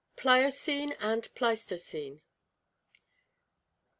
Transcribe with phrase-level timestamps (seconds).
[0.15, 2.23] Pliocene and Pleistocene.